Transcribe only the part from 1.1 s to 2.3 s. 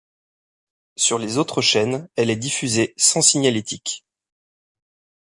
les autres chaînes,